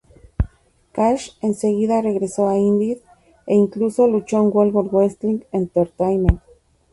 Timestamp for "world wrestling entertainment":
4.51-6.41